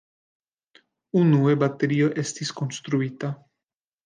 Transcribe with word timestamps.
Unue 1.23 1.53
baterio 1.65 2.09
estis 2.23 2.53
konstruita. 2.63 3.31